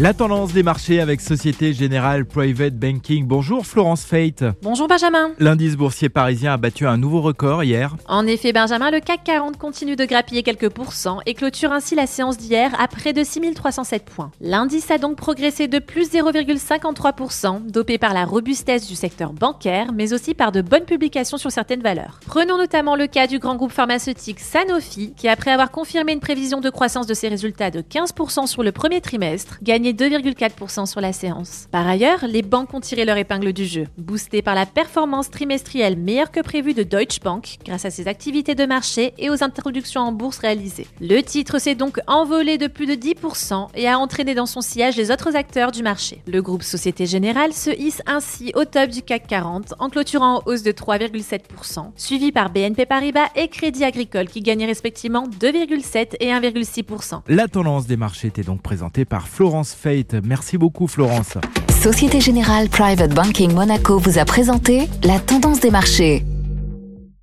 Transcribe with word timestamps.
La 0.00 0.14
tendance 0.14 0.52
des 0.52 0.62
marchés 0.62 1.00
avec 1.00 1.20
Société 1.20 1.72
Générale 1.72 2.24
Private 2.24 2.74
Banking. 2.74 3.26
Bonjour 3.26 3.66
Florence 3.66 4.04
Fate. 4.04 4.44
Bonjour 4.62 4.86
Benjamin. 4.86 5.32
L'indice 5.40 5.76
boursier 5.76 6.08
parisien 6.08 6.52
a 6.52 6.56
battu 6.56 6.86
un 6.86 6.96
nouveau 6.96 7.20
record 7.20 7.64
hier. 7.64 7.96
En 8.06 8.24
effet 8.24 8.52
Benjamin, 8.52 8.92
le 8.92 9.00
CAC 9.00 9.24
40 9.24 9.56
continue 9.56 9.96
de 9.96 10.04
grappiller 10.04 10.44
quelques 10.44 10.68
pourcents 10.68 11.18
et 11.26 11.34
clôture 11.34 11.72
ainsi 11.72 11.96
la 11.96 12.06
séance 12.06 12.38
d'hier 12.38 12.70
à 12.80 12.86
près 12.86 13.12
de 13.12 13.24
6307 13.24 14.04
points. 14.04 14.30
L'indice 14.40 14.88
a 14.92 14.98
donc 14.98 15.16
progressé 15.16 15.66
de 15.66 15.80
plus 15.80 16.12
0,53%, 16.12 17.66
dopé 17.66 17.98
par 17.98 18.14
la 18.14 18.24
robustesse 18.24 18.86
du 18.86 18.94
secteur 18.94 19.32
bancaire, 19.32 19.90
mais 19.92 20.12
aussi 20.12 20.32
par 20.32 20.52
de 20.52 20.62
bonnes 20.62 20.84
publications 20.84 21.38
sur 21.38 21.50
certaines 21.50 21.82
valeurs. 21.82 22.20
Prenons 22.24 22.56
notamment 22.56 22.94
le 22.94 23.08
cas 23.08 23.26
du 23.26 23.40
grand 23.40 23.56
groupe 23.56 23.72
pharmaceutique 23.72 24.38
Sanofi, 24.38 25.12
qui 25.16 25.26
après 25.26 25.50
avoir 25.50 25.72
confirmé 25.72 26.12
une 26.12 26.20
prévision 26.20 26.60
de 26.60 26.70
croissance 26.70 27.08
de 27.08 27.14
ses 27.14 27.26
résultats 27.26 27.72
de 27.72 27.80
15% 27.80 28.46
sur 28.46 28.62
le 28.62 28.70
premier 28.70 29.00
trimestre, 29.00 29.58
gagne 29.92 30.10
2,4% 30.10 30.86
sur 30.86 31.00
la 31.00 31.12
séance. 31.12 31.68
Par 31.70 31.86
ailleurs, 31.86 32.26
les 32.26 32.42
banques 32.42 32.74
ont 32.74 32.80
tiré 32.80 33.04
leur 33.04 33.16
épingle 33.16 33.52
du 33.52 33.64
jeu, 33.64 33.86
boostées 33.96 34.42
par 34.42 34.54
la 34.54 34.66
performance 34.66 35.30
trimestrielle 35.30 35.96
meilleure 35.96 36.30
que 36.30 36.40
prévue 36.40 36.74
de 36.74 36.82
Deutsche 36.82 37.20
Bank 37.20 37.58
grâce 37.64 37.84
à 37.84 37.90
ses 37.90 38.08
activités 38.08 38.54
de 38.54 38.66
marché 38.66 39.14
et 39.18 39.30
aux 39.30 39.42
introductions 39.42 40.02
en 40.02 40.12
bourse 40.12 40.38
réalisées. 40.38 40.86
Le 41.00 41.20
titre 41.20 41.58
s'est 41.58 41.74
donc 41.74 42.00
envolé 42.06 42.58
de 42.58 42.66
plus 42.66 42.86
de 42.86 42.94
10% 42.94 43.68
et 43.74 43.88
a 43.88 43.98
entraîné 43.98 44.34
dans 44.34 44.46
son 44.46 44.60
sillage 44.60 44.96
les 44.96 45.10
autres 45.10 45.36
acteurs 45.36 45.72
du 45.72 45.82
marché. 45.82 46.22
Le 46.26 46.42
groupe 46.42 46.62
Société 46.62 47.06
Générale 47.06 47.52
se 47.52 47.70
hisse 47.70 48.02
ainsi 48.06 48.52
au 48.54 48.64
top 48.64 48.90
du 48.90 49.02
CAC 49.02 49.26
40 49.26 49.74
en 49.78 49.88
clôturant 49.88 50.36
en 50.36 50.42
hausse 50.46 50.62
de 50.62 50.72
3,7%, 50.72 51.90
suivi 51.96 52.32
par 52.32 52.50
BNP 52.50 52.86
Paribas 52.86 53.28
et 53.36 53.48
Crédit 53.48 53.84
Agricole 53.84 54.28
qui 54.28 54.40
gagnaient 54.40 54.66
respectivement 54.66 55.26
2,7 55.28 56.16
et 56.20 56.28
1,6%. 56.28 57.22
La 57.28 57.48
tendance 57.48 57.86
des 57.86 57.96
marchés 57.96 58.28
était 58.28 58.42
donc 58.42 58.62
présentée 58.62 59.04
par 59.04 59.28
Florence 59.28 59.74
Merci 60.24 60.58
beaucoup 60.58 60.86
Florence. 60.86 61.38
Société 61.80 62.20
Générale 62.20 62.68
Private 62.68 63.14
Banking 63.14 63.52
Monaco 63.52 63.98
vous 63.98 64.18
a 64.18 64.24
présenté 64.24 64.88
la 65.04 65.20
tendance 65.20 65.60
des 65.60 65.70
marchés. 65.70 66.24